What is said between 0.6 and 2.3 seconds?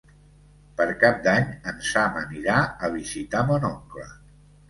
Per Cap d'Any en Sam